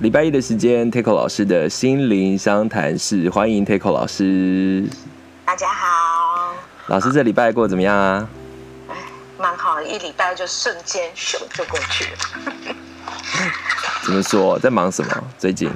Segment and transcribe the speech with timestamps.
[0.00, 4.88] 礼拜一的时间，Taco 老师的心灵相谈室，欢迎 Taco 老师。
[5.44, 6.54] 大家好，
[6.86, 8.28] 老师这礼拜过得怎么样啊？
[9.36, 12.52] 蛮好，一礼拜就瞬间咻就过去了。
[14.04, 14.56] 怎么说？
[14.60, 15.24] 在忙什么？
[15.36, 15.68] 最近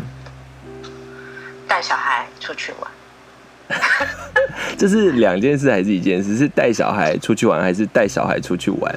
[1.67, 3.81] 带小孩出去玩。
[4.79, 6.37] 这是两件事还是一件事？
[6.37, 8.95] 是带小孩出去玩，还是带小孩出去玩？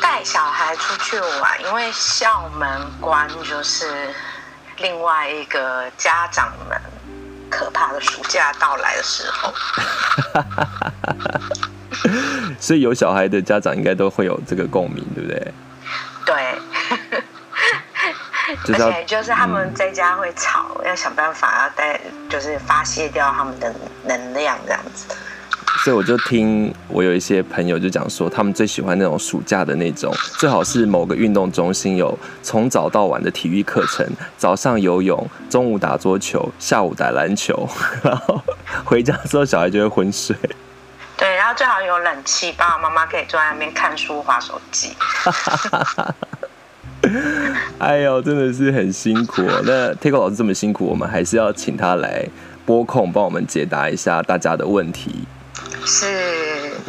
[0.00, 2.66] 带小孩出去玩，因为校门
[2.98, 4.08] 关就是。
[4.78, 6.80] 另外一个家长们
[7.50, 9.52] 可怕的暑假到来的时候，
[12.60, 15.52] 所以有小孩的家长应该都会有这个共鸣，对不对？
[16.26, 16.58] 对，
[18.74, 21.98] 而且就是他们在家会吵，嗯、要想办法要带，
[22.28, 25.06] 就是发泄掉他们的能量，这样子。
[25.84, 37.68] 所以我就听我有一些朋友就讲说，他们最喜欢那种暑假的那种，最好是某个运动中心有从早到晚的体育课程，早上游泳，中午打桌球，下午打篮球，
[38.02, 38.40] 然后
[38.84, 40.36] 回家之后小孩就会昏睡。
[41.16, 44.90] 对，然后最好有冷气，爸爸妈妈可以坐在那边看书、滑手机。
[47.78, 49.42] 哎呦，真的是很辛苦。
[49.64, 52.26] 那 Taco 老师这么辛苦，我们还是要请他来
[52.66, 55.26] 拨空帮我们解答一下大家的问题。
[55.90, 56.04] 是，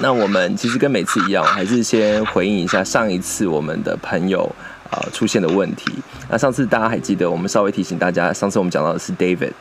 [0.02, 4.44] 那我们其实跟每次一样，还是先回应一下上一次我们的朋友
[4.90, 5.90] 啊、呃、出现的问题。
[6.30, 9.54] 那上次大家还记得，我们稍微提醒大家，上次我们讲到的是 David。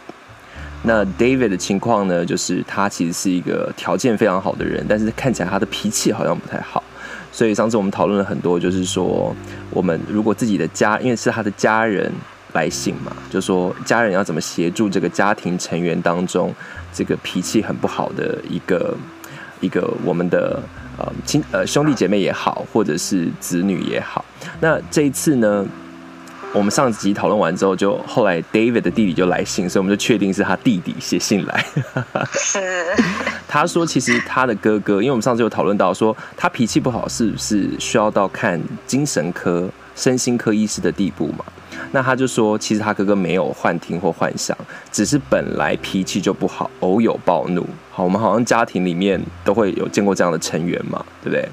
[0.82, 6.82] 那 David 的情况呢，就是他其实是一个条件非常好的人，但是看起来他的脾气好像不太好。
[7.30, 9.32] 所以上次我们讨论了很多，就是说
[9.70, 12.12] 我们如果自己的家，因为是他的家人
[12.54, 16.52] 来信嘛，就说家人要怎么协助这个家庭成员当中
[16.92, 18.96] 这个脾气很不好的一个。
[19.60, 20.60] 一个我们的
[20.98, 24.24] 呃亲呃兄弟姐妹也好，或者是子女也好，
[24.60, 25.64] 那这一次呢，
[26.52, 31.64] 我们上集讨论完之后，就后来 David 的弟弟就来信，所以我们就确定是他弟弟写信来。
[33.48, 41.44] 他说，其实他的哥哥，因为我们上次有讨论到说他脾气不好，是不是需要到看精神科、身心科医师的地步嘛？
[41.92, 44.56] 那他就说，其实他哥哥没有幻听或幻想，
[44.92, 47.66] 只是本来脾气就不好，偶有暴怒。
[47.98, 51.48] 好，我们好像家庭里面都会有见过这样的成员嘛，对不对？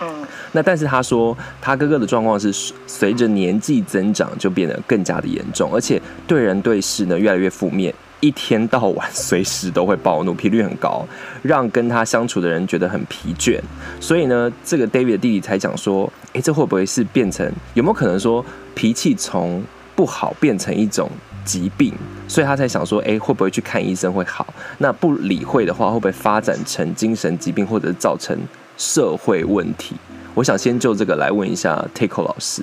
[0.00, 0.26] 嗯。
[0.52, 2.50] 那但是他说，他哥哥的状况是
[2.86, 11.06] 随着年纪增长就变得更加的严重，而且对人对事呢越来越负面，一天到晚随时都会暴怒，频率很高，
[11.42, 13.60] 让跟他相处的人觉得很疲倦。
[14.00, 18.42] 所以呢，这个 David 的弟弟才讲说，哎，这会不会是变成有没有可能说
[18.74, 19.62] 脾气从
[19.94, 21.10] 不好变成一种
[21.44, 21.94] 疾病？
[22.28, 24.46] 所以他才想说，哎，会不会去看医生会好？
[24.78, 28.38] 那不理会的话，会不会发展成精神疾病，或者造成
[28.76, 29.96] 社会问题？
[30.34, 32.62] 我想先就这个来问一下 Taco 老师。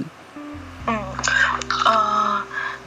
[0.88, 0.98] 嗯，
[1.86, 2.42] 呃，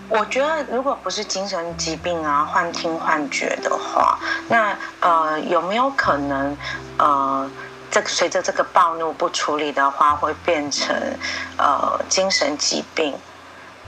[0.08, 6.56] 我觉得如果不是精神疾病啊，幻听幻觉的话，那呃有没有可能
[6.98, 7.48] 呃，
[7.90, 10.96] 这随着这个暴怒不处理的话，会变成
[11.56, 13.14] 呃精神疾病？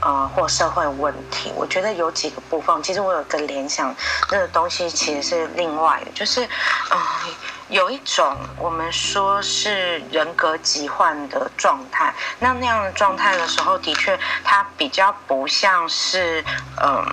[0.05, 2.83] 呃，或社会问题，我觉得有几个部分。
[2.83, 3.93] 其实我有个联想，
[4.29, 6.47] 那个东西其实是另外的，就是，
[6.91, 6.97] 呃，
[7.69, 12.13] 有一种我们说是人格疾患的状态。
[12.37, 16.45] 那那样的状态的时候，的确它比较不像是，
[16.83, 17.03] 嗯、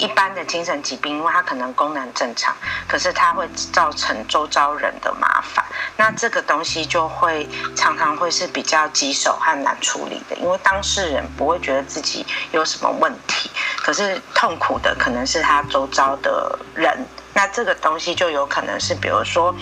[0.00, 2.56] 一般的精神疾病，因为它可能功能正常，
[2.88, 5.64] 可是它会造成周遭人的麻烦。
[5.96, 7.46] 那这个东西就会
[7.76, 17.06] 常常会是比较棘手和难处理的，因为当事人不会觉得自己有什么问题，可是痛苦的可能是他周遭的人。
[17.34, 19.54] 那这个东西就有可能是，比如说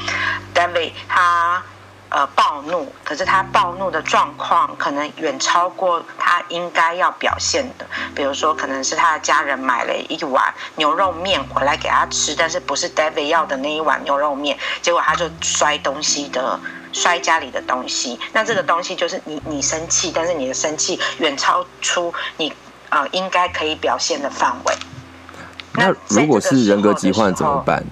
[0.55, 1.63] ，David 他。
[2.11, 7.85] 呃，暴怒，可是他暴怒的状况可能远超过他应该要表现的。
[8.15, 16.59] 比如说，可能是他的家人买了一碗牛肉面回来给他吃，但是不是 David 要的那一碗牛肉面，结果他就摔东西的，
[16.95, 18.19] 摔家里的东西。
[18.33, 22.51] 那这个东西就是你你生气，但是你的生气远超出你
[22.89, 24.75] 呃应该可以表现的范围。
[25.75, 27.85] 那如果是人格疾患怎么办？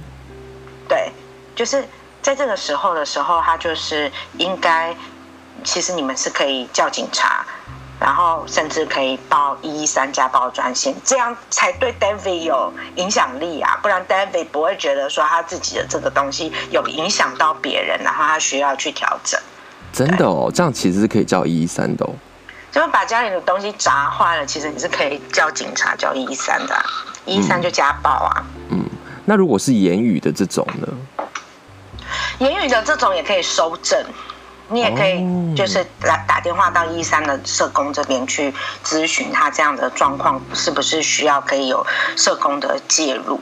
[0.88, 1.12] 对，
[1.54, 1.86] 就是。
[2.26, 4.93] 在这个时候的时候，他就是应该，
[5.62, 7.46] 其实你们是可以叫警察，
[8.00, 13.78] 然后甚至可以报一一三家报专线，这样才对 David 有影响力啊！
[13.81, 19.40] 不然 David 不会觉得说他自己的这个东西有影响到别人，然后他需要去调整。
[19.93, 22.11] 真的哦，这样其实是可以叫一一三的哦。
[22.73, 26.76] 就是把家里的东西砸坏了，其实你是可以叫警察叫一一三的，
[27.25, 28.44] 一一三就家暴啊。
[28.70, 28.84] 嗯，
[29.26, 30.88] 那如果是言语的这种呢？
[32.38, 33.98] 言语的这种也可以收证，
[34.68, 35.24] 你也可以
[35.54, 38.52] 就是打打电话到一三的社工这边去
[38.84, 41.86] 咨询他这样的状况是不是需要可以有
[42.16, 43.40] 社工的介入。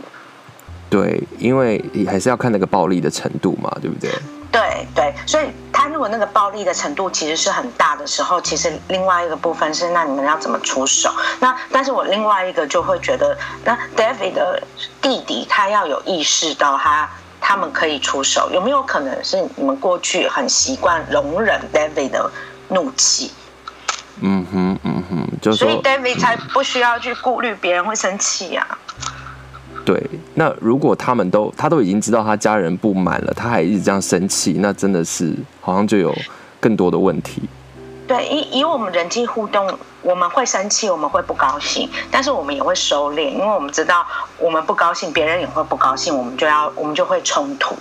[0.91, 4.11] 对，因为还是要看那个暴力的程度嘛，对不对？
[4.53, 11.11] 对对，所以他如果那个暴力的程度其实是很大的时候，其实另外一个部分是，那你们要怎么出手？
[11.41, 14.63] 那但是我另外一个就会觉得，那 David 的
[15.03, 17.11] 弟弟他要有意识到他
[17.47, 22.31] 他们可以出手，有没有可能是你们过去很习惯容忍 David 的
[22.71, 23.31] 怒气？
[24.23, 28.73] 嗯哼嗯哼，就是所以 David 才不需要去顾虑别人会生气呀、啊。
[29.85, 30.03] 对，
[30.33, 36.17] 那如果他们都他都已经知道他家人不满了，他还一直这样生气，那真的是好像就有
[36.59, 37.43] 更多的问题。
[38.07, 44.07] 对，以以我们人际互动，我们会生气，我们会不高兴，但是我们也会收敛，因为我们知道
[44.39, 47.75] 我们不高兴，别人也会不高兴，我们就要我们就会冲突。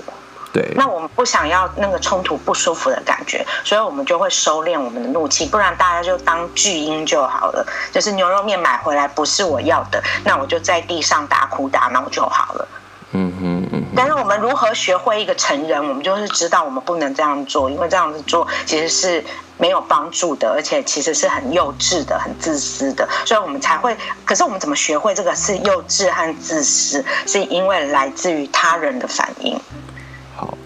[0.54, 7.66] 对，那我们不想要那个冲突不舒服的感觉，所以我们就会收敛我们的怒气，不然大家就当巨婴就好了。
[7.92, 12.68] 就是牛肉面买回来不是我要的，那我就在地上大哭大闹就好了。
[13.14, 13.53] 嗯哼嗯。
[13.95, 15.88] 但是我们如何学会一个成人？
[15.88, 19.24] 我们就是知道我们不能这样做，因为这样子做其实是
[19.57, 23.95] 没有帮助的，而且其实是很幼稚的、很自私的，所以我们才会。
[24.25, 27.04] 可是我们怎么学会这个是幼稚和自私？
[27.28, 29.60] 是因为来自于他人的反应。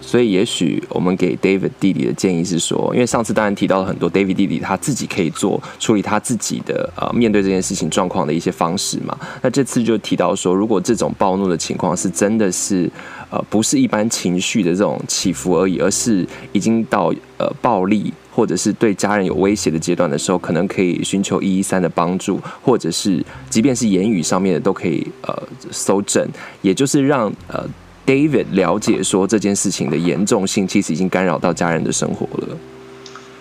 [0.00, 9.18] 所以也许我们给 David 弟弟的建议是说，因为上次当然提到了很多 David 弟弟他自己可以做处理他自己的呃面对这件事情状况的一些方式嘛。
[9.42, 12.90] 那这次就提到说，如果这种暴怒的情况是真的是
[13.30, 26.26] 呃不是一般情绪的这种起伏而已，而是已经到呃暴力或者是对家人有威胁的阶段的时候，可能可以寻求一一三的帮助，或者是即便是言语上面的都可以呃搜证，
[26.62, 27.68] 也就是让呃。
[28.08, 32.56] David 了解说这件事情的严重性，其实已经干扰到家人的生活了。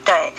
[0.03, 0.33] 对，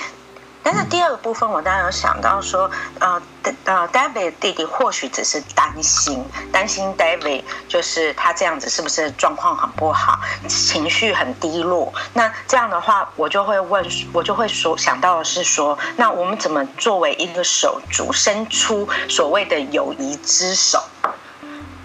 [0.63, 3.23] 但是第二个部分，我当然有想到说，呃，
[3.65, 6.23] 呃，David 弟弟或许只是担心，
[6.53, 11.91] 担心 David 就是他这样子是不是状况很不好，情绪很低落。
[12.13, 13.83] 那这样的话，我就会问，
[14.13, 20.83] 我就会说想到的是说，那我们怎么作为一个手足，伸出所谓的友谊之手？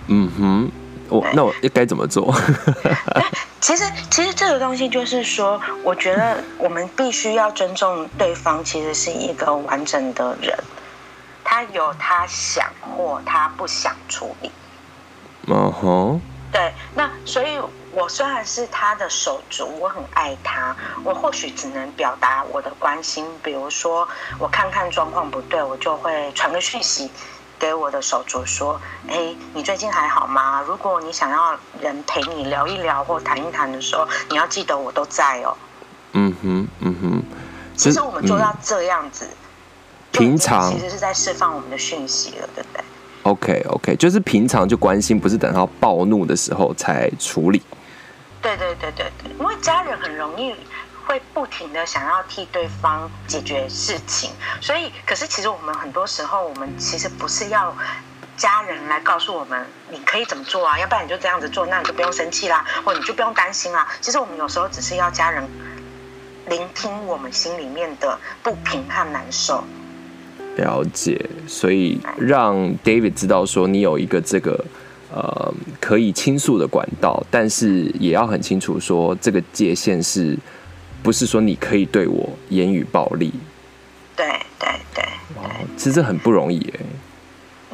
[0.08, 0.72] 嗯哼。
[1.14, 2.34] 我那我该怎么做？
[3.62, 10.58] 其实，其实这个东西就是说，我觉得我们必须要尊重对方，其实是一个完整的人，
[11.44, 14.52] 他有他想或他不想处理。
[15.48, 16.20] 嗯哼。
[16.52, 17.60] 对，那所以，
[17.92, 24.08] 我虽然是他的手足，我很爱他，我或许只能表达我的关心，比如说，
[24.38, 27.10] 我看看状况不对，我就会传个讯息。
[27.60, 30.62] 给我的手足说：“哎，你最近还好吗？
[30.68, 35.56] 如果你想要人陪你聊一聊或谈一谈的时候，你要记得我都在哦。”
[36.14, 37.24] 嗯哼，嗯哼。
[37.76, 39.38] 其实我们做到这样子，嗯、
[40.12, 42.84] 平常其实是在释放我们的讯息了，对不对
[43.24, 47.62] ？OK，OK，okay, okay, 就是平常就关心，不是等到暴怒的时候才处理。
[48.42, 50.54] 对对对对对，因为家人很容易。
[51.06, 57.76] 会不停的想要替对方解决事情，所以，可是其实我们很多时候，我们其实不是要
[58.38, 63.88] 家人来告诉我们你可以怎么做啊，要不然你就这样子做，那你就不用生气啦，或你就不用担心啦。
[64.02, 65.44] 其实我们有时候只是要家人
[66.48, 69.64] 聆听我们心里面的不平和难受。
[70.56, 74.64] 了解，所以让 David 知道说你有一个这个
[75.14, 80.38] 呃可以倾诉的管道，但是也要很清楚说这个界限是。
[81.04, 83.34] 不是说你可以对我言语暴力，
[84.16, 84.26] 对
[84.58, 85.04] 对对，
[85.36, 86.80] 哇，其实这很不容易哎。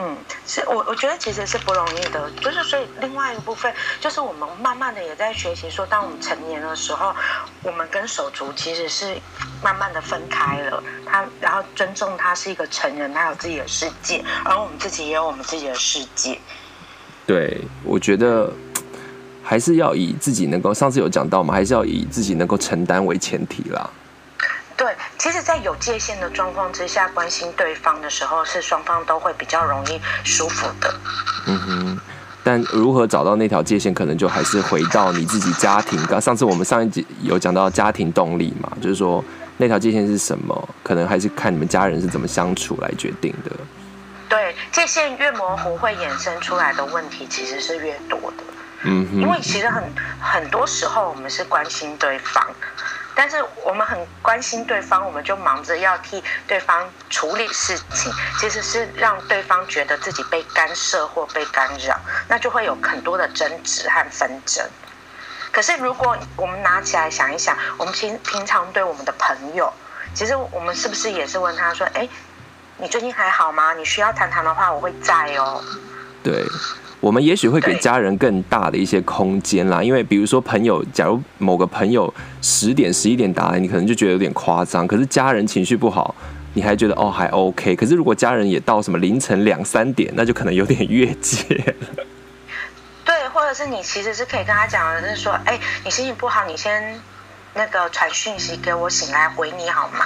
[0.02, 0.18] 嗯，
[0.48, 7.14] 是我我觉得其实是不容易的，就是所以另外一个部分就是我们慢慢的也在学习说，当我们成年的时候，
[7.62, 9.16] 我们跟手足其实是
[9.62, 16.40] 慢慢的分开了，他然后尊重他是一个成人，他有自己的世界，而我们自己也有我们自己的世界。
[17.28, 18.52] 对，我觉得。
[19.50, 23.90] 还是要以自己能够，上次有讲到嘛，还是要以自己能够承担为前提啦。
[24.78, 30.94] 对，其实，在有界限的状况之下，关心对方的时候，是双方都会比较容易舒服的。
[31.48, 32.00] 嗯哼，
[32.44, 36.00] 但如何找到那条界限，可能就还是回到你自己家庭。
[36.06, 39.26] 刚上次我们上一集有讲到家庭动力嘛，就是说
[39.58, 43.50] 那条界限是什么，可能还是看你们家人是怎么相处来决定的。
[44.30, 48.44] 对，界限越模糊，会衍生出来的问题其实是越多的。
[48.84, 49.84] 嗯，因为其实很
[50.22, 52.46] 很多时候我们是关心对方，
[53.14, 64.66] 但是我们很关心对方，我们就忙着要替对方处理事情，其实是让对方觉得自己被干涉或被干扰，那就会有很多的争执和纷争。
[65.52, 69.74] 可是如果我们拿起来想一想，我们平平常对我们的朋友，
[70.14, 72.08] 其实我们是不是也是问他说，哎，
[72.78, 73.74] 你最近还好吗？
[73.74, 75.62] 你需要谈谈的话，我会在哦。
[76.24, 76.46] 对。
[77.02, 84.86] 我们也许会给家人更大的一些空间啦，因为比如说朋友，假如某个朋友十点、十一点打来，你可能就觉得有点夸张。
[84.86, 86.14] 可是家人情绪不好，
[86.56, 87.74] 你还觉得哦还 OK。
[87.78, 91.74] 可是如果家人也到什么凌晨两三点，那就可能有点越界了。
[93.06, 97.00] 对，或者是你其实是可以跟他讲的，就是说，哎，你心情不好，你先
[97.54, 100.06] 那个传讯息给我，醒来回你好吗？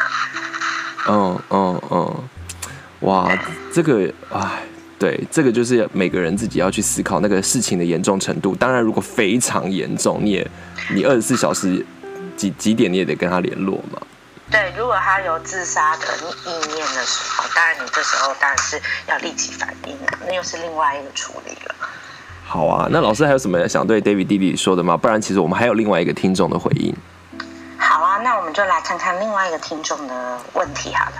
[1.08, 2.16] 嗯嗯嗯，
[3.00, 3.36] 哇，
[3.74, 4.62] 这个哎。
[5.04, 8.56] 对，这个就是每个人自己要去思考那个事情的严重程度。
[8.56, 10.48] 当然，如果非常严重，你也
[10.96, 11.86] 你二十四小时
[12.38, 14.00] 几几点你也得跟他联络嘛。
[14.50, 16.06] 对，如果他有自杀的
[16.46, 21.76] 意念的时候，当然你这时候当然是要立即反应了，那又是另外一个处理了。
[22.46, 24.96] 好啊，那老师还有什么想对 David 弟弟说的吗？
[24.96, 26.96] 不然其实我们还有另外一个听众的回应。
[28.44, 31.14] 我们就来看看另外一个听众的问题好了。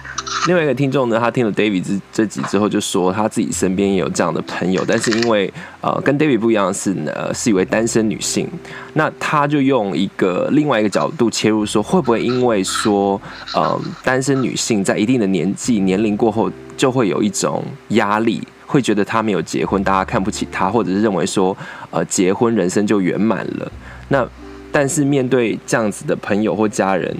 [0.46, 8.50] 另外一个听众呢，他听了 David 这这集之后，就说他自己身边也有这样的朋友，但是因为呃跟 David 不一样的是呢，是一位单身女性。
[8.96, 13.20] 那他就用一个另外一个角度切入，说会不会因为说
[13.54, 21.56] 呃单身女性在一定的年纪年龄过后，就会有一种压力，会觉得她没有结婚，大家看不起她，或者是认为说
[21.90, 23.72] 呃结婚人生就圆满了。
[24.10, 24.28] 那
[24.74, 27.16] 但是面对这样子的朋友或家人，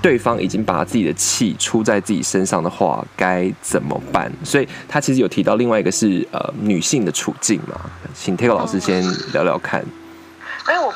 [0.00, 4.30] 对方已经把自己的气出在自己身上的话，该怎么办？
[4.44, 9.02] 所以他其实有提到另外一个是呃女性的处境嘛，请 Tego 老师先
[9.32, 9.84] 聊聊看。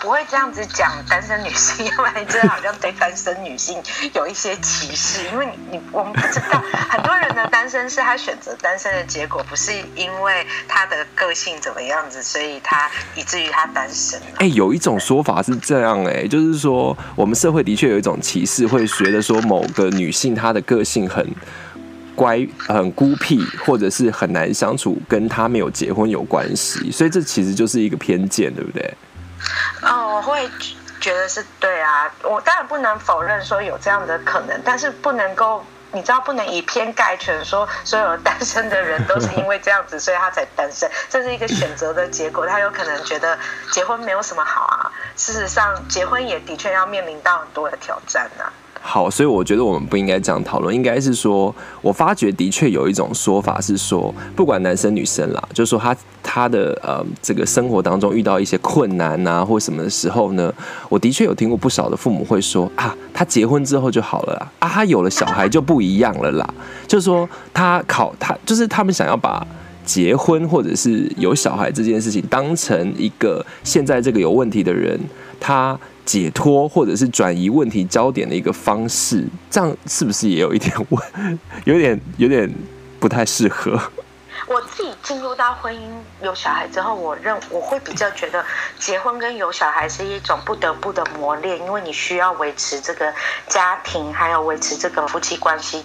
[0.04, 3.82] 不会这样子讲单身女性，要不然真的好像对单身女性
[4.12, 5.26] 有一些歧视。
[5.32, 14.20] 因为你你我们不知道，很多人的单身是他选择单身的结果，不是因为他的个性怎么样子，所以他以至于他单身。
[14.36, 21.26] 哎、有一种说法是这样、欸，哎，就是说我们社会的确有一种歧视，会觉得说某个女性她的个性很
[22.14, 26.90] 乖、很孤僻，或者是很难相处，跟她没有结婚有关系。
[26.90, 28.94] 所以这其实就是一个偏见，对不对？
[29.82, 30.50] 哦，我会
[31.00, 32.10] 觉得是对啊。
[32.22, 40.90] 我当然不能否认说有这样的可能，但是不能够，你知道，不能以偏概全，说所有单身的人都是因为这样子，所以他才单身。
[41.08, 42.46] 这是一个选择的结果。
[42.46, 43.38] 他有可能觉得
[43.70, 44.90] 结婚没有什么好啊。
[45.16, 48.52] 事实上，结婚也的确要面临到很多的挑战啊。
[48.86, 60.52] 好，所以我觉得我们不应该这样讨论，应该是说，我发觉的确有一种说法是说，不管男生女生啦，就是说他他的呃这个生活当中遇到一些困难啊或什么的时候呢，
[60.90, 66.46] 我的确有听过不少的父母会说啊，他结婚之后就好了啦，啊，他有了小孩就不一样了啦，
[66.86, 69.44] 就是说他考他就是他们想要把
[69.82, 75.00] 结婚或者是有小孩这件事情当成一个现在这个有问题的人
[75.40, 75.76] 他。
[76.04, 82.52] 解脱或者是转移问题焦点的一个方式，这样是不是也有一点问，有点有点
[83.00, 83.80] 不太适合？
[84.46, 85.80] 我自己进入到婚姻
[86.22, 88.44] 有小孩之后，我认我会比较觉得
[88.78, 93.10] 结婚跟有小孩是一种不得不的磨练，因为你需要维持这个
[93.48, 95.82] 家庭，还有维持这个夫妻关系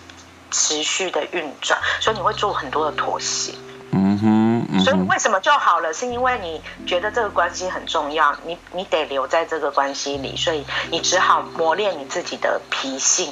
[0.51, 3.53] 持续的运转，所以你会做很多的妥协。
[3.91, 4.48] 嗯哼，
[4.79, 5.93] 所以为什么就好了？
[5.93, 13.31] 是因为你觉得这个关系很重要，你你得留在这个关系里，所以你只好磨练你自己的脾性。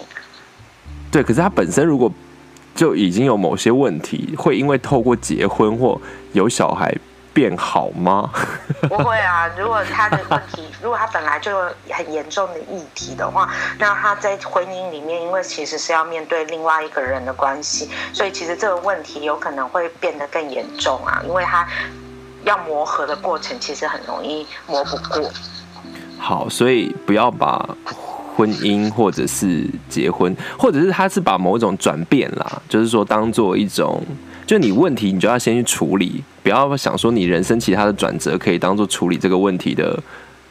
[1.12, 2.12] 对，可是他本身如果
[2.76, 6.00] 就已经有某些问题，会因为透过结婚或
[6.34, 6.94] 有小孩。
[7.38, 8.32] 变好吗？
[8.90, 21.68] 不会啊，如果他的问题， 如果他本来就有很严重的议题的话，那他在婚姻里面，因为其实是要面对另外一个人的关系，所以其实这个问题有可能会变得更严重啊，因为他
[22.44, 25.30] 要磨合的过程其实很容易磨不过。
[26.18, 27.70] 好，所以不要把
[28.36, 34.04] 婚姻或者是结婚，或者是他是把某一种转变啦，就是说当做一种。
[34.48, 40.02] 就你问题，你就要先去处理，不要想说你人生其他的转折可以当做处理这个问题的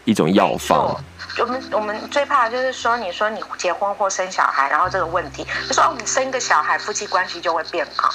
[0.04, 0.94] 一种药方。
[1.38, 8.10] 我们我们最怕的就是说，你说你结婚或生小孩，然后这个问题就说哦，你生一个小孩，夫妻关系就会变好，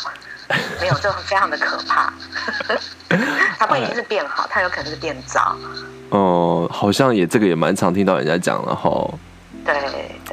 [0.80, 2.14] 没有，这非常的可怕。
[3.58, 5.56] 它不一定是变好，它有可能是变糟。
[6.10, 9.10] 哦、呃，好像也这个也蛮常听到人家讲了哈。
[9.66, 9.76] 对。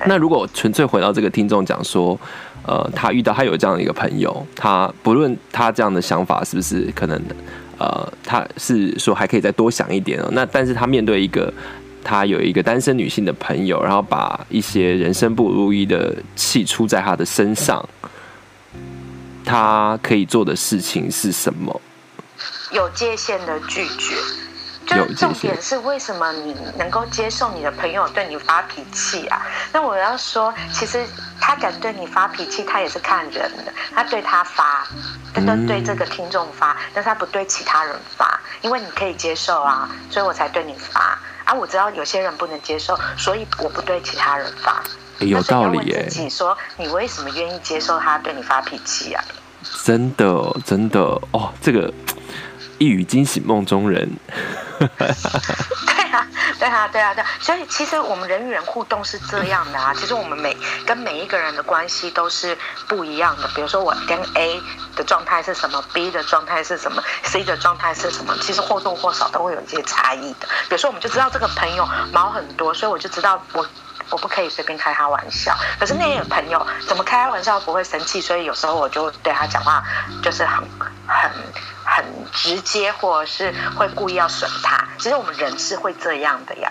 [0.04, 2.20] 那如果纯粹回到这个听众讲说。
[2.68, 7.18] 呃，他遇到他有这样的一个朋友，他不论他这样的想法是不是可能，
[7.78, 10.28] 呃，他是说还可以再多想一点哦。
[10.32, 11.50] 那但是他面对一个
[12.04, 17.82] 他有一个单身女性的朋友，然后把一些人生不如意的气出在他的身上，
[19.46, 21.80] 他可以做的事情是什么？
[22.72, 24.14] 有界限的拒绝。
[24.88, 29.46] 就是重点是为什么你能够接受你的朋友对你发脾气啊？
[29.72, 31.04] 那我要说，其实
[31.40, 33.72] 他敢对你发脾气，他也是看人的。
[33.94, 34.86] 他对他发，
[35.34, 41.18] 他都对这个听众发，但是他不对其他人发，因为你可以接受啊，所以我才对你发。
[41.44, 44.82] 啊，我知道有些人不能接受，所以我不对其他人发。
[45.18, 46.06] 有道理耶。
[46.08, 49.22] 自己说，你为什么愿意接受他对你发脾气啊？
[49.84, 51.00] 真的，真的
[51.32, 51.92] 哦，这个
[52.78, 54.10] 一语惊醒梦中人。
[54.78, 56.26] 对啊，
[56.58, 57.24] 对啊，对啊，对。
[57.40, 59.92] 所以其实我们人与人互动是这样的啊。
[59.94, 60.56] 其实我们每
[60.86, 62.56] 跟每一个人的关系都是
[62.86, 63.48] 不一样的。
[63.54, 64.60] 比如说我跟 A
[64.96, 70.48] 的状态是什么，B 的状态是什么，C 的状态是什么，其实或多或少都会有一些差异的。
[70.68, 73.66] 比如说，我们就知道这个朋友毛很多，所以我就知道我。
[74.10, 79.84] 我不可以随便开他玩笑，可是那些朋友怎么开玩笑不会生气，所以有时候我就对他讲话
[80.22, 80.66] 就是很
[81.06, 81.30] 很
[81.98, 84.86] 很直接，或者是会故意要损他。
[84.98, 86.70] 其实我们人是会这样的呀。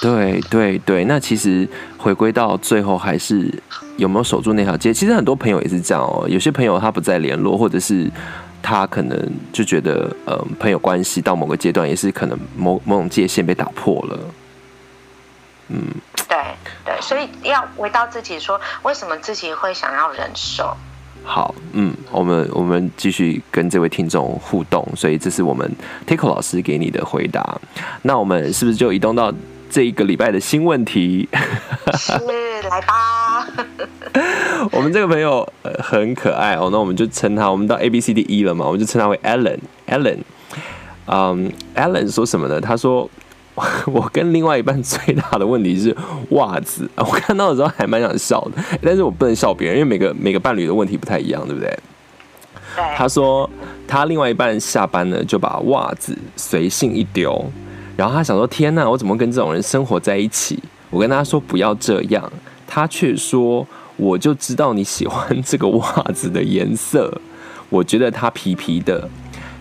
[0.00, 3.52] 对对对，那其实回归到最后还是
[3.98, 4.94] 有没有守住那条街。
[4.94, 8.10] 其实很多朋友也是这样哦，有些朋友他不再联络，或者是
[8.62, 14.18] 他可能就觉得呃朋友关系到某个阶段也是可能某某种界限被打破了。
[15.68, 15.82] 嗯，
[16.28, 16.38] 对
[16.84, 20.74] 对，所以要回到自己说，为什么自己会想要忍受？
[21.24, 25.70] 好，嗯，我们我们继续跟这位听众互动，所以这是我们
[26.06, 27.60] Takeo 老师给你的回答。
[28.02, 29.32] 那我们是不是就移动到
[29.70, 31.28] 这一个礼拜的新问题？
[31.96, 32.12] 是，
[32.68, 33.46] 来吧。
[34.72, 35.46] 我们这个朋友
[35.78, 40.18] 很可爱哦，那我们就称他，我们到 A B C D E 了嘛，我们就称他为 allan allan
[41.06, 42.60] 嗯，Alan 说什么呢？
[42.60, 43.08] 他说。
[43.86, 45.94] 我跟另外一半最大的问题是
[46.30, 51.68] 袜子， 我看到的时候还蛮想笑的，但是我不能笑别人，因为每个每个伴侣的问题不太一样，对不对？
[52.74, 52.84] 对。
[52.96, 53.48] 他说
[53.86, 57.44] 他另外一半下班呢就把袜子随性一丢，
[57.96, 60.58] 然后他想说天呐，我怎么跟这种人生活在一起？
[60.88, 62.32] 我跟他说不要这样，
[62.66, 63.66] 他却说
[63.96, 67.20] 我就知道你喜欢这个袜子的颜色，
[67.68, 69.08] 我觉得它皮皮的。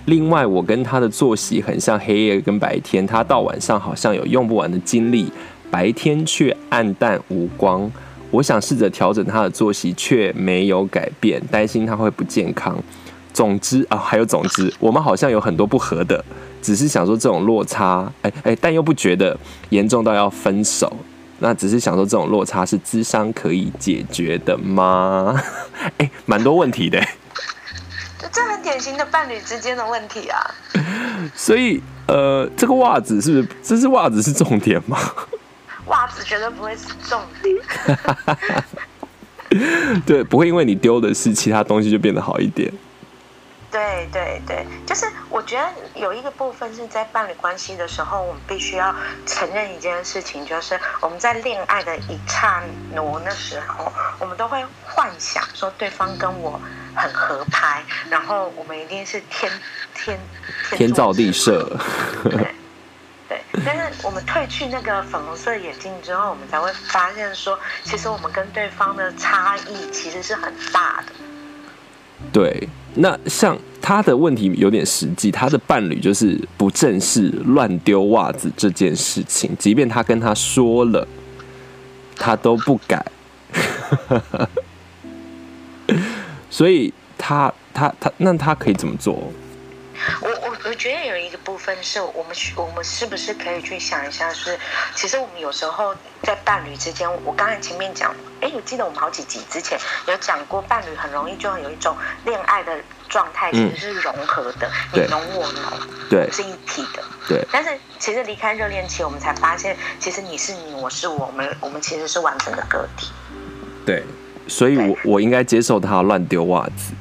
[0.05, 5.31] 另外，我跟他的作息很像，黑夜跟白天，他到晚上好像有用不完的精力，
[5.69, 7.89] 白天却暗淡无光。
[8.31, 12.77] 我想试着调整他的作息，却没有改变，担心他会不健康。
[13.31, 16.23] 总之啊，还有总之，我们好像有很多不合的，
[16.61, 19.37] 只是想说这种落差，哎哎，但又不觉得
[19.69, 20.91] 严重到要分手。
[21.39, 25.41] 那只是想说这种落差是智商可以解决的吗？
[25.97, 27.01] 哎，蛮多问题的。
[28.31, 30.39] 这很典型的伴侣之间的问题啊，
[31.35, 33.47] 所以呃，这个袜子是不是？
[33.61, 34.97] 这是袜子是重点吗？
[35.87, 37.55] 袜子绝对不会是重点。
[40.05, 42.71] 对，不会因为你丢的是其他东西就变得好一点。
[43.71, 48.93] 对对对，就是我觉得有一个部分是在伴侣关系的时候，我们必须要
[49.25, 56.59] 承认一件事情，就是我们在恋爱的一刹那的时候，我们都会幻想说对方跟我
[56.93, 59.49] 很合拍，然后我们一定是天
[59.95, 60.19] 天
[60.69, 61.65] 天，天造地设。
[62.23, 62.47] 对
[63.29, 71.13] 对，但是我们褪去那个粉红色眼镜之后，我们才会发现说，其实我们跟对方的差异其实是很大的。
[72.31, 72.67] 对。
[72.95, 81.07] 那像他的问题有点实际，他的伴侣就是不正视乱丢袜子这件事情，即便他跟他说了，
[82.17, 83.03] 他都不改。
[86.49, 89.31] 所以他他他，那他可以怎么做？
[90.81, 94.59] 觉得有一个部分是我们我们是不是可以去想一下是，是
[94.95, 102.75] 其实我们有时候在伴侣之间，我刚才前面讲，哎，我记得我们好几集之前有讲过，伴侣很容易就有一种恋爱的
[103.07, 105.63] 状态，其实是融合的，嗯、你侬我侬，
[106.09, 107.45] 对，是一体的，对。
[107.51, 113.11] 但是其实离开热恋期，我们才发现，其实你是你，我是我们，我们其实是完整的个体。
[113.85, 114.03] 对，
[114.47, 116.95] 所以我我应该接受他乱丢袜子。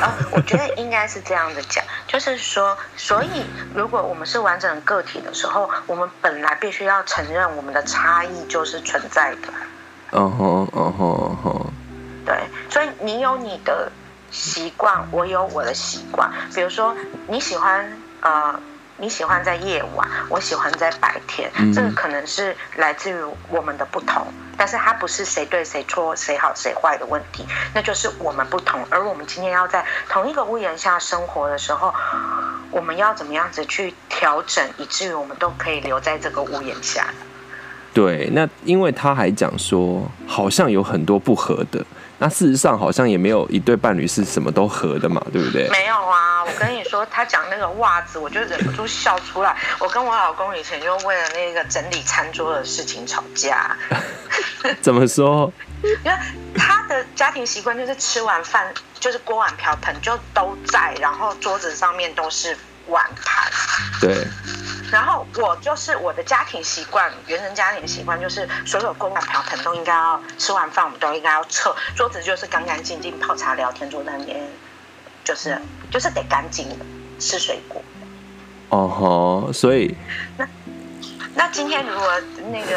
[0.00, 9.48] 啊、哦，我觉得应该是这样子讲，就是说，所以如果我们是完整的个体的时候，我们本来必须要承认我们的差异就是存在的。
[10.12, 11.72] 嗯哼，嗯哼，嗯哼。
[12.24, 12.36] 对，
[12.70, 13.90] 所以你有你的
[14.30, 16.30] 习惯，我有我的习惯。
[16.54, 16.94] 比如说，
[17.26, 18.58] 你喜欢呃。
[19.00, 23.14] 你喜欢在夜晚，我喜欢在白天，嗯，这个可能是来自于
[23.48, 24.26] 我们的不同，
[24.58, 28.84] 但是它不是谁对谁错、谁好谁坏的问题，那就是我们不同。
[28.90, 31.94] 而我们今天要在同一个屋檐下生活的时候，
[32.70, 37.06] 我们要怎么样子去调整，以至于我们都可以留在这个屋檐下？
[37.94, 41.84] 对，那因为他还讲说，好像有很多不合的。
[42.20, 45.68] 那事实上好像也没有一对伴侣是什么都合的嘛，对不对？
[45.70, 49.56] 没有啊，我跟你说，他讲那个袜子，我就忍不住笑出来。
[49.78, 53.76] 我跟我老公以前就为了那个整理餐桌的事情吵架。
[54.80, 55.52] 怎么说？
[56.04, 56.18] 因为
[56.56, 62.56] 他的家庭习惯就是吃完饭就是锅碗瓢盆就都在，然后桌子上面都是
[62.86, 63.50] 碗盘。
[64.00, 64.26] 对。
[64.90, 74.40] 然后我就是我的家庭习惯，原生家庭习惯就是所有锅碗瓢盆都应该要吃完饭，我们都应该要撤，桌子就是干干净净泡茶聊天，坐在那边
[75.28, 75.60] 就是
[75.90, 76.76] 就是得干净的
[77.18, 77.82] 吃水果。
[78.70, 79.94] 哦吼，所以
[80.38, 80.48] 那
[81.34, 82.08] 那今天如果
[82.50, 82.76] 那个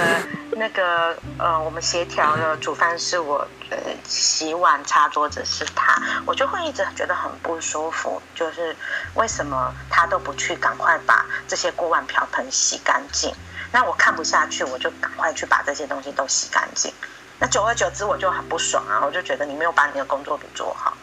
[0.58, 3.48] 那个呃，我们协调了煮饭是我。
[3.70, 8.22] 呃，洗碗擦桌子是他，我就会一直觉得很不舒服。
[8.36, 8.76] 就是
[9.14, 13.34] 为什么他都不去赶快把这些锅碗瓢盆洗干净？
[13.72, 16.94] 那我看不下去，我就赶快去把这些东西都洗干净。
[17.40, 19.00] 那久而久之，我就很不爽啊！
[19.06, 20.94] 我就觉得你没有把你的工作给做好。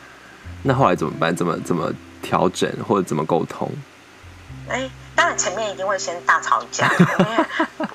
[0.62, 1.34] 那后来怎么办？
[1.34, 1.92] 怎么怎么
[2.22, 3.70] 调整，或者怎么沟通？
[4.68, 4.88] 哎。
[5.18, 7.44] 当然，前面一定会先大吵一架，因为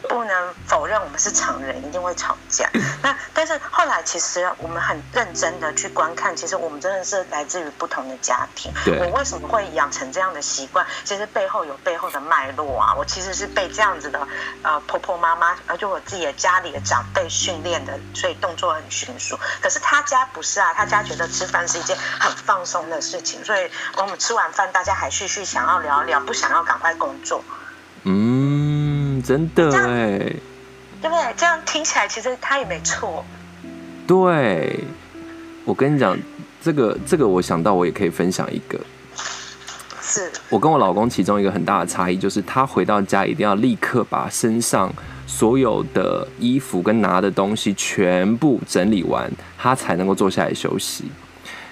[0.09, 2.69] 不能否认我们是常人，一定会吵架。
[3.01, 8.73] 那但是后来，其实我们很认真的去观看，其实我们真的是来自于不同的家庭。
[8.99, 10.85] 我为什么会养成这样的习惯？
[11.05, 12.93] 其实背后有背后的脉络啊。
[12.93, 14.27] 我其实是被这样子的
[14.61, 19.39] 呃婆婆妈妈，而且我自己的家里的长辈训练的，所以动作很迅速。
[19.61, 27.43] 可是他家不是啊，他家觉得吃饭是一件很放松的事情，所以我们吃完饭，大家还继续想要聊聊，不想要赶快工作。
[28.05, 30.17] 嗯，真的哎，
[31.01, 31.33] 对不对？
[31.37, 33.23] 这样听起来其实他也没错。
[34.05, 34.79] 对，
[35.63, 36.17] 我跟你讲，
[36.61, 38.79] 这个这个，我想到我也可以分享一个。
[40.01, 44.93] 是我跟我老公其中一个很大的差异，就是他回到家一定要立刻把身上
[45.25, 51.05] 所有的衣服跟拿的东西全部整理完，他才能够坐下来休息。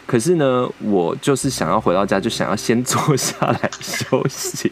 [0.08, 4.72] 可是呢，我就是想要回到家就想要先坐下来休息。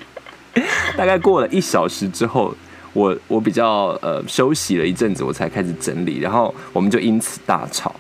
[0.98, 2.54] 大概过了一小时之后，
[2.94, 7.96] 我我比较呃休息了一阵子，我才开始整理，然后我们就因此大吵。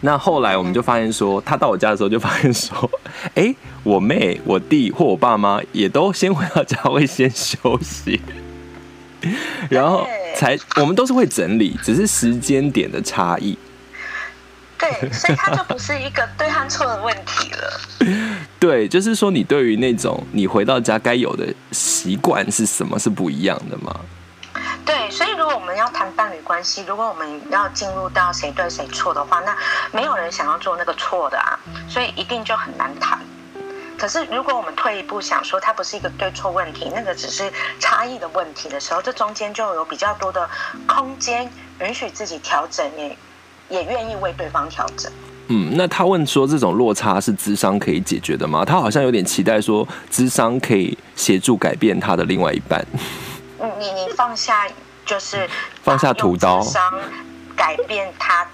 [0.00, 2.90] 那后来我们就发现说，他到我家的时候就发现说，
[3.34, 8.20] 哎，我妹、我弟或我爸妈也都先回到家会先休息，
[9.70, 10.06] 然后
[10.36, 13.56] 才我们都是会整理，只是时间点的差异。
[14.76, 17.80] 对，所以他就不是一个对和错的问题了。
[18.64, 23.94] 对，就是说你对于那种你回到家该有的习惯是什么是不一样的吗？
[24.86, 29.54] 对，所以如果我们要谈伴侣关系，如果我们要进入到谁对谁错的话，那
[29.92, 33.18] 没有人想要做那个错的啊，所以一定就很难谈。
[33.98, 40.48] 可是如果我们退一步想说，它不是一个对错问题，那个只是差异的问题的时候，这中间就有比较多的
[40.86, 43.14] 空间允许自己调整也。
[43.70, 45.10] 也愿意为对方调整。
[45.48, 48.64] 嗯，那他问说，这种落差是智商可以解决的吗？
[48.64, 52.84] 他好像有点期待说，智商可以协助改变他的另外一半。
[53.78, 54.66] 你你放下，
[55.04, 55.48] 就是
[55.82, 56.92] 放下屠刀，咨商
[57.54, 58.46] 改变他，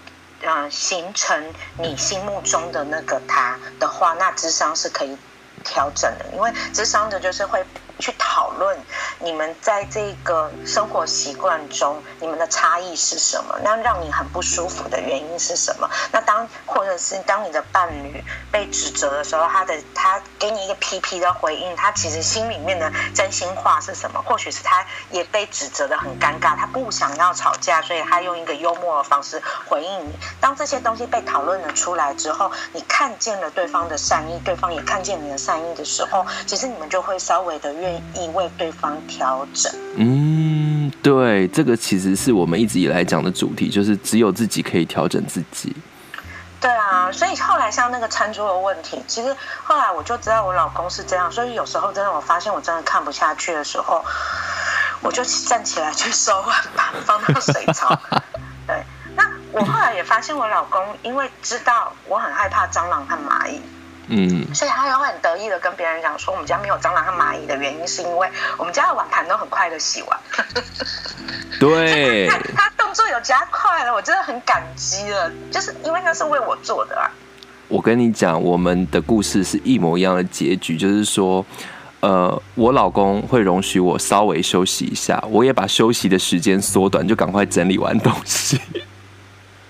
[0.42, 1.40] 嗯、呃，形成
[1.79, 5.16] 你心目中的那个他的话，那智商是可以
[5.64, 7.64] 调整的，因为智商的就是会。
[8.00, 8.78] 去讨论
[9.18, 13.58] 你们在这个生活习惯中，你们的差异是什么？
[13.62, 15.88] 那让你很不舒服的原因是什么？
[16.10, 24.22] 那当或者是当你的伴侣被指责的时候，他的他给你一个皮皮的回应，他其实心里面的真心话是什么？
[24.22, 30.18] 或许是他也被指责的很尴尬，他不想要吵架，所以他用一个幽默的方式回应你。
[30.40, 37.89] 当这些东西被讨论了出来之后，你看见了对方的善意，对方也看见你的善意的时候，其实你们就会稍微的越。
[37.90, 39.72] 愿意为对方调整。
[39.96, 45.74] 嗯，对，这个其实是我们一直以来讲的主题，就是只有自己可以调整自己。
[46.61, 54.05] 对啊，所以后来像那个餐桌的问题，其实后来我就知道我老公是这样，所以有时候真的我发现我真的看不下去的时候，
[55.00, 57.98] 我就站起来去收碗盘，放到水槽。
[58.66, 58.85] 对，
[59.16, 63.61] 那我后来也发现我老公因为知道我很害怕蟑螂和蚂蚁。
[64.11, 70.20] 嗯，所以他有很得意的跟别人讲说，我们家没有蟑螂和蚂蚁的原因，是因为我们家的碗盘都很快的洗完。
[71.61, 77.09] 对，他他动作有加快了，我真的很感激了，就是因为那是为我做的啊。
[77.68, 81.46] 我跟你讲，我们的故事是一模一样的结局，就是说，
[82.01, 88.61] 呃，我老公会容许我稍微休息一下，我也把休息的时间缩短，就赶快整理完东西。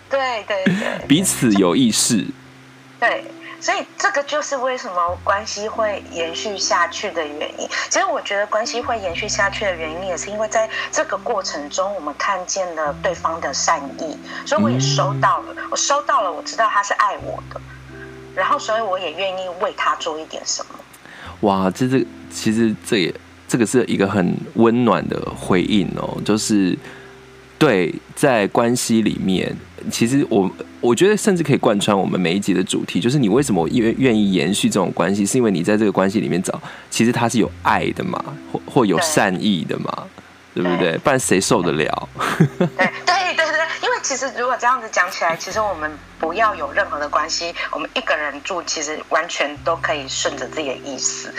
[0.08, 2.24] 对对对，彼此有意识。
[2.98, 3.22] 对。
[3.60, 7.68] 所以这个就是为什么关系会延续下去的原因。
[7.88, 17.60] 其实我觉得关系会延续下去的原因，也是因为在这个过程中，我们看见了对方的善意，所以我也收到了，我收到了，我知道他是爱我的，
[18.34, 20.74] 然后所以我也愿意为他做一点什么。
[21.40, 23.14] 哇，这这其实这也
[23.46, 26.78] 这个是一个很温暖的回应哦，就是
[27.60, 29.54] 对在关系里面，
[29.92, 30.50] 其实我。
[30.82, 38.18] 我觉得甚至可以贯穿我们每一集的主题，就是你为什么愿愿意延续这种关系，是因为你在这个关系里面找，其实他是有爱的嘛，
[38.50, 40.08] 或或有善意的嘛，
[40.54, 40.96] 对，对不对？
[40.96, 42.08] 不然谁受得了？
[42.48, 51.30] 对 对对对，因为其实如果这样子讲起来，其实我们不要有任何的关系，我们一个人住，其实完全都可以顺着自己的意思。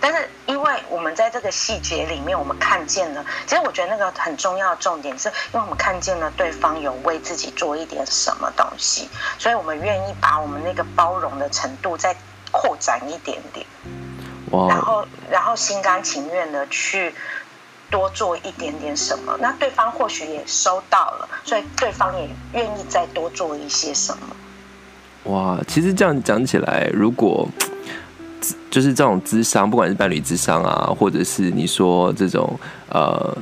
[0.00, 12.16] 但是，因为我们在这个细节里面，我们看见了，其实我觉得那个很重要的重点是，因为我们看见了对方有为自己做一点什么东西，所以我们愿意把我们那个包容的程度再
[12.50, 13.66] 扩展一点点，
[14.50, 17.14] 然后，然后心甘情愿的去
[17.90, 25.32] 多做一点点什么，那对方或许也收到了，所以对方也愿意再多做一些什么。
[25.32, 27.46] 哇，其实这样讲起来，如果。
[28.70, 32.58] 就是这种智商，不管是伴侣智商啊，或者是你说这种
[32.88, 33.36] 呃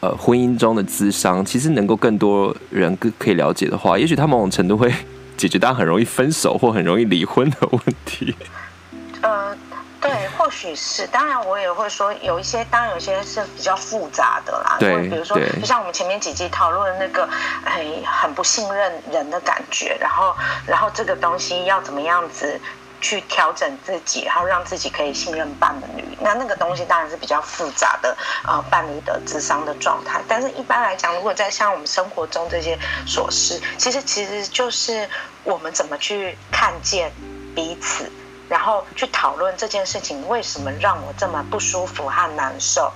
[0.00, 4.92] 呃婚姻中的智商，其实能够更多人可可以了解的话，也许他某种程度会
[5.36, 8.34] 解决大家很容易分手或很容易离婚的问题。
[9.22, 9.56] 呃，
[10.00, 11.06] 对，或许是。
[11.06, 14.76] 当然，我也会说有一些，当然有些是比较复杂的啦。
[14.78, 17.28] 对，比如说，就像我们前面几集讨论那个，
[17.64, 20.34] 很，很不信任人的感觉，然后，
[20.66, 22.60] 然后这个东西要怎么样子？
[23.00, 26.04] 去调整自己，然后让自己可以信任伴侣。
[26.20, 30.20] 那那个东西当然是比较复杂的，呃，伴侣的智商的状态。
[30.26, 35.08] 但是一般来讲，如果在像我们生活中这些琐事，其实其实就是
[35.44, 37.12] 我们怎么去看见
[37.54, 38.10] 彼此，
[38.48, 42.92] 然后去讨论这件事情为什么让我这么不舒服和难受。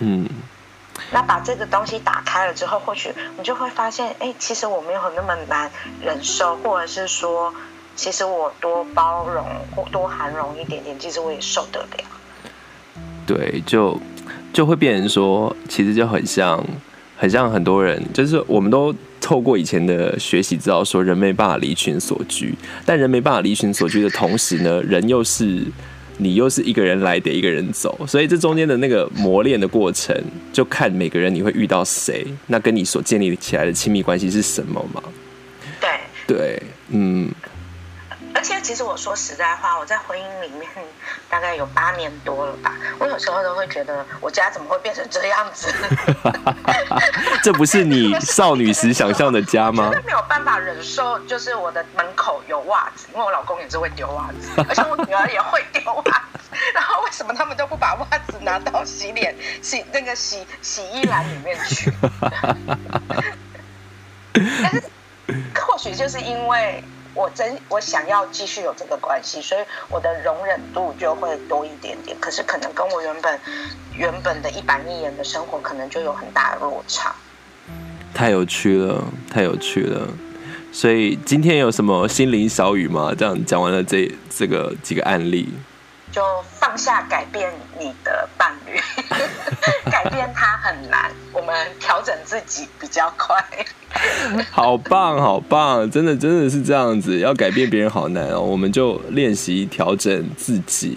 [0.00, 0.28] 嗯，
[1.12, 5.70] 那把这个东西打开了之后，或许你就会发现，哎，其实我没有那么难
[6.02, 7.54] 忍受，或者是说。
[7.96, 12.04] 其实我多包容或多涵容一点点，其实我也受得了。
[13.26, 13.98] 对，就
[14.52, 16.62] 就会变成说，其实就很像，
[17.16, 22.54] 很像很多人，就是我们都透过以前的学习知道说，人没办法离群所居，
[22.84, 25.64] 但人没办法离群所居的同时呢，人又是
[26.18, 30.14] 你又是一个人来得一个人走，所以这中间的那个磨练的过程，
[30.52, 35.02] 就看每个人你会遇到谁，那跟你所建立起来的亲密关系是什么嘛？
[35.80, 35.90] 对
[36.26, 37.28] 对，嗯。
[38.66, 40.68] 其实我说实在话，我在婚姻里面
[41.30, 42.74] 大概有八年多了吧。
[42.98, 45.72] 我有时候都会觉得，我家怎么会变成这样子？
[47.44, 49.92] 这不是你少女时想象的家吗？
[50.04, 56.50] 没有办法忍受，就是我的门口有袜子，因为我老公也是会丢袜子， 而且我女儿也会丢袜子。
[56.74, 61.92] 然后为什么他们都不把袜子拿到洗脸洗那个洗洗衣篮里面去？
[64.34, 64.82] 但是
[65.54, 66.82] 或许就是因为。
[67.16, 72.14] 我真我想要继续有这个关系，所以我的容忍度就会多一点点。
[72.20, 73.40] 可是可能跟我原本
[73.94, 77.14] 原本的一板一眼的生活，可能就有很大的落差。
[78.14, 79.02] 太有趣了，
[79.32, 80.06] 太有趣了。
[80.72, 83.14] 所以今天有什么心灵小语吗？
[83.16, 85.48] 这样讲完了这这个几个案例。
[86.12, 86.22] 就
[86.58, 88.80] 放下改变你的伴侣，
[89.90, 93.44] 改变他很难，我们调整自己比较快。
[94.50, 100.96] 好棒，好棒，真的真的是这样子，要改变别人好难哦，我们就练习调整自己。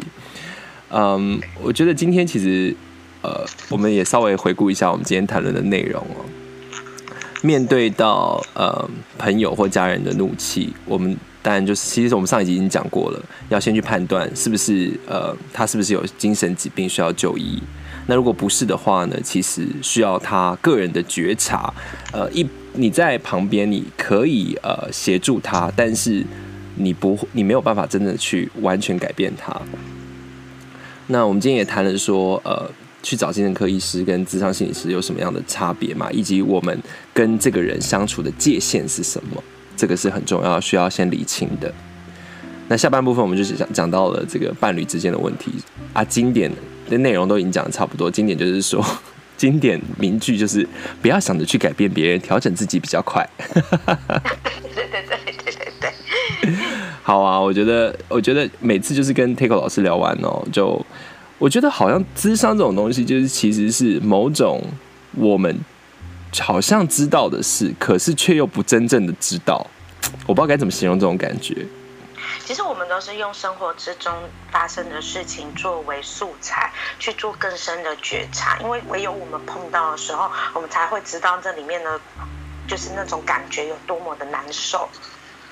[0.90, 2.76] 嗯，我觉得今天其实，
[3.22, 6.26] 呃，我们也稍微回顾一下我们今天谈论的内容哦。
[7.42, 11.18] 面对到呃朋友或家人的怒气，我们。
[11.42, 17.64] 当然，就是其实我们上一集已经讲过了，要先去判断是不是呃，他是不是有精神疾病需要就医。
[18.08, 21.74] 那如果不是的话呢，其实需要他个人的觉察。
[22.12, 22.46] 呃，一
[22.80, 26.26] 你在旁边，你可以呃协助他，但是
[26.76, 29.54] 你不，你没有办法真的去完全改变他。
[31.08, 32.72] 那我们今天也谈了说，呃，
[33.04, 36.80] 去找精神科医师跟咨商心理师有什么样的差别嘛，以及我们
[37.14, 39.44] 跟这个人相处的界限是什么。
[39.76, 41.74] 这个是很重要，需要先理清的。
[42.70, 45.52] 那下半部分我们就是讲讲到了这个伴侣之间的问题
[45.92, 46.50] 啊，经典
[46.90, 48.10] 的内容都已经讲的差不多。
[48.10, 48.86] 经典就是说，
[49.40, 50.68] 经典名句就是
[51.02, 53.28] 不要想着去改变别人，调整自己比较快。
[53.56, 53.64] 对
[54.76, 55.92] 对对对对对
[56.44, 56.56] 对。
[57.02, 60.86] 好啊，我觉得我觉得每次就是跟 Takeo 老师聊完哦，就
[61.38, 64.62] 我觉得好像智商这种东西，就是其实是某种
[65.14, 65.60] 我们。
[66.42, 69.66] 好像知道的事，可是却又不真正的知道，
[70.28, 71.66] 我不知道该怎么形容这种感觉。
[72.50, 74.12] 其实我们都是用生活之中
[74.52, 82.02] 发生的事情作为素材去做更深的觉察，因为唯有我们碰到的时候，我们才会知道这里面的，
[82.68, 84.90] 就是那种感觉有多么的难受。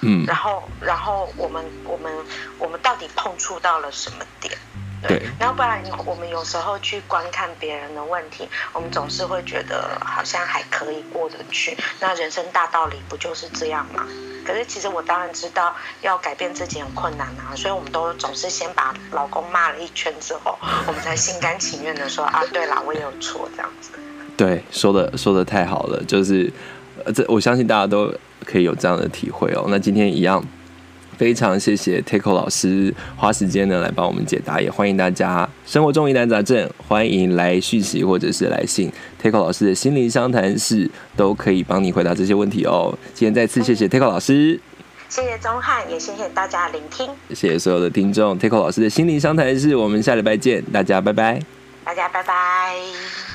[0.01, 2.11] 嗯，然后，然后我们，我们，
[2.57, 4.57] 我们到底碰触到了什么点？
[5.07, 11.77] 对，然后不然我们有时候去观看别人的问题，我们总是会觉得好像还可以过得去。
[11.99, 14.03] 那人生大道理不就是这样吗？
[14.47, 20.57] 可是其实我当然知道要改变自己很困难啊，所以我们都总是先把老公骂了一圈之后，
[20.87, 23.91] 我们才心甘情愿的说啊，对啦，我也有错这样子。
[24.37, 26.49] 对，说的说的太好了，就是
[27.03, 28.13] 呃，这我相信大家都
[28.45, 29.65] 可以有这样的体会哦。
[29.67, 30.41] 那今天一样。
[31.17, 38.89] 非常谢谢 Techo 老师花时间呢来帮我们解答，也欢迎大家生活中疑难杂症，欢迎来讯息或者是来信
[39.21, 42.97] ，Takeo 老师的心灵相谈室都可以帮你回答这些问题哦。
[43.13, 44.57] 今天再次谢谢 Takeo 老师，
[45.09, 51.41] 谢谢钟汉，也谢谢大家的聆听，谢谢所有的听众，Takeo 老师的心灵相谈室，我们下礼拜见，大家拜拜，
[51.83, 53.26] 大家拜拜。